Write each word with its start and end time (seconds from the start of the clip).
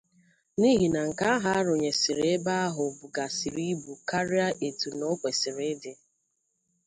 n'ihi 0.59 0.87
na 0.93 1.01
nke 1.09 1.23
ahụ 1.33 1.47
a 1.57 1.59
rụnyesiri 1.65 2.23
ebe 2.33 2.53
ahụ 2.65 2.83
bugasịrị 2.97 3.63
ibu 3.73 3.91
karịa 4.09 4.47
etuno 4.67 5.07
kwesiri 5.21 5.63
ịdị 5.73 5.91